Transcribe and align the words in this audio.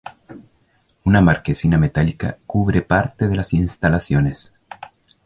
Una 1.03 1.21
marquesina 1.21 1.77
metálica 1.77 2.35
cubre 2.47 2.81
parte 2.81 3.27
de 3.27 3.35
las 3.35 3.53
instalaciones. 3.53 4.51